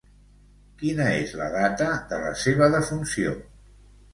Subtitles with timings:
[0.79, 3.37] Quina és la data de la seva defunció?